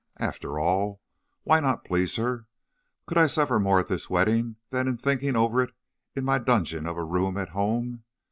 After 0.17 0.57
all, 0.57 0.99
why 1.43 1.59
not 1.59 1.83
please 1.85 2.15
her? 2.15 2.47
Could 3.05 3.19
I 3.19 3.27
suffer 3.27 3.59
more 3.59 3.79
at 3.79 3.87
this 3.87 4.09
wedding 4.09 4.55
than 4.71 4.87
in 4.87 4.97
thinking 4.97 5.37
over 5.37 5.61
it 5.61 5.75
in 6.15 6.25
my 6.25 6.39
dungeon 6.39 6.87
of 6.87 6.97
a 6.97 7.03
room 7.03 7.37
at 7.37 7.49
home? 7.49 8.01